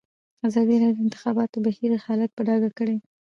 ازادي 0.47 0.75
راډیو 0.83 0.97
د 0.97 1.01
د 1.03 1.05
انتخاباتو 1.05 1.57
بهیر 1.65 1.91
حالت 2.05 2.31
په 2.35 2.41
ډاګه 2.47 2.69
کړی. 2.77 2.97